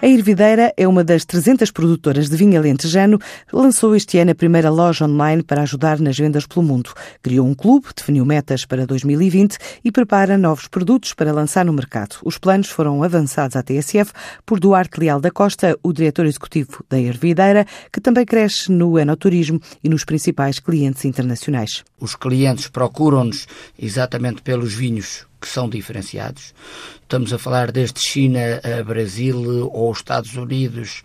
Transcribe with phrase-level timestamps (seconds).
[0.00, 3.18] A Irvideira é uma das 300 produtoras de vinho alentejano.
[3.52, 6.92] Lançou este ano a primeira loja online para ajudar nas vendas pelo mundo.
[7.20, 12.14] Criou um clube, definiu metas para 2020 e prepara novos produtos para lançar no mercado.
[12.24, 14.12] Os planos foram avançados à TSF
[14.46, 19.60] por Duarte Leal da Costa, o diretor executivo da Irvideira, que também cresce no enoturismo
[19.82, 21.82] e nos principais clientes internacionais.
[21.98, 26.54] Os clientes procuram-nos exatamente pelos vinhos que são diferenciados.
[27.02, 31.02] Estamos a falar desde China a Brasil ou Estados Unidos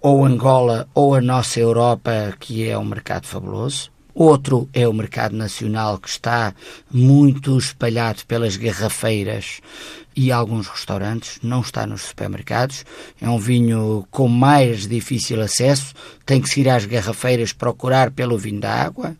[0.00, 3.90] ou Angola ou a nossa Europa, que é um mercado fabuloso.
[4.14, 6.54] Outro é o mercado nacional, que está
[6.90, 9.60] muito espalhado pelas garrafeiras
[10.14, 12.84] e alguns restaurantes, não está nos supermercados.
[13.18, 15.94] É um vinho com mais difícil acesso,
[16.26, 19.16] tem que se ir às garrafeiras procurar pelo vinho da água.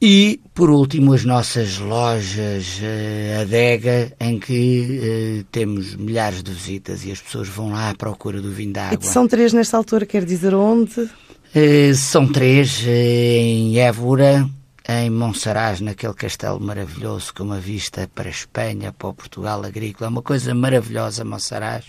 [0.00, 7.04] E, por último, as nossas lojas uh, adega, em que uh, temos milhares de visitas
[7.04, 8.98] e as pessoas vão lá à procura do vinho da água.
[9.02, 11.00] E são três nesta altura, quer dizer onde?
[11.00, 14.48] Uh, são três em Évora,
[14.88, 20.06] em Monsaraz, naquele castelo maravilhoso com uma vista para a Espanha, para o Portugal agrícola.
[20.06, 21.84] É uma coisa maravilhosa, Monsaraz.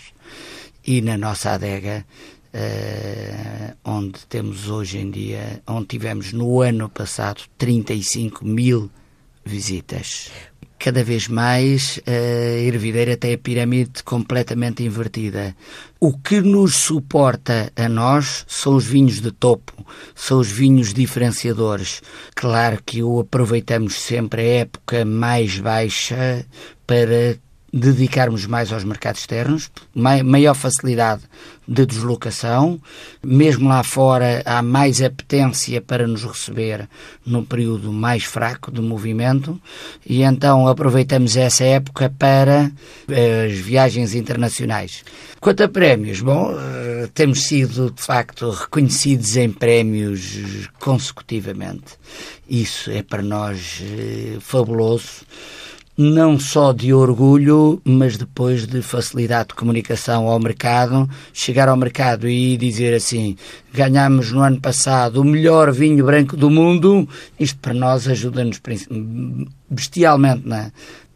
[0.84, 2.04] E na nossa adega,
[2.52, 8.90] Uh, onde temos hoje em dia, onde tivemos no ano passado 35 mil
[9.44, 10.30] visitas.
[10.78, 15.54] Cada vez mais a Ervideira tem a pirâmide completamente invertida.
[16.00, 19.74] O que nos suporta a nós são os vinhos de topo,
[20.14, 22.02] são os vinhos diferenciadores.
[22.34, 26.46] Claro que o aproveitamos sempre a época mais baixa
[26.86, 27.38] para
[27.72, 31.22] dedicarmos mais aos mercados externos, maior facilidade
[31.66, 32.80] de deslocação,
[33.22, 36.88] mesmo lá fora há mais apetência para nos receber
[37.24, 39.60] num período mais fraco de movimento
[40.04, 42.72] e então aproveitamos essa época para
[43.08, 45.04] eh, as viagens internacionais.
[45.38, 51.98] Quanto a prémios, bom, eh, temos sido de facto reconhecidos em prémios consecutivamente.
[52.48, 55.24] Isso é para nós eh, fabuloso
[55.96, 62.28] não só de orgulho, mas depois de facilidade de comunicação ao mercado, chegar ao mercado
[62.28, 63.36] e dizer assim:
[63.72, 67.08] ganhamos no ano passado o melhor vinho branco do mundo,
[67.38, 68.60] isto para nós ajuda-nos
[69.68, 70.72] bestialmente na,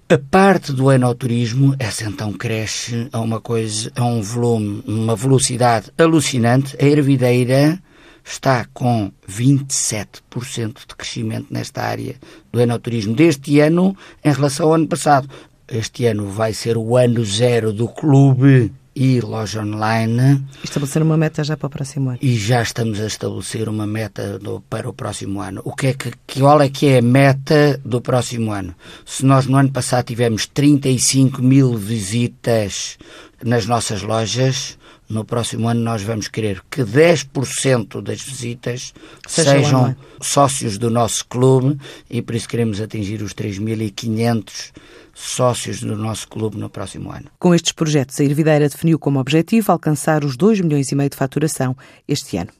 [0.07, 5.91] a parte do enoturismo, essa então cresce a uma coisa, a um volume, uma velocidade
[5.97, 6.77] alucinante.
[6.79, 7.81] A ervideira
[8.25, 12.17] está com 27% de crescimento nesta área
[12.51, 15.29] do enoturismo deste ano em relação ao ano passado.
[15.69, 20.45] Este ano vai ser o ano zero do clube e loja online.
[20.63, 22.19] Estabelecer uma meta já para o próximo ano.
[22.23, 25.61] E já estamos a estabelecer uma meta do, para o próximo ano.
[25.65, 28.75] O que é que, qual é que é a meta do próximo ano?
[29.05, 32.97] Se nós no ano passado tivemos 35 mil visitas
[33.45, 34.79] nas nossas lojas,
[35.09, 38.95] no próximo ano nós vamos querer que 10% das visitas
[39.29, 39.97] Seja sejam é?
[40.21, 41.79] sócios do nosso clube
[42.09, 44.73] e por isso queremos atingir os 3.500
[45.15, 47.27] sócios do nosso clube no próximo ano.
[47.39, 51.17] Com estes projetos, a Irvideira definiu como objetivo alcançar os 2 milhões e meio de
[51.17, 51.77] faturação
[52.09, 52.51] este ano.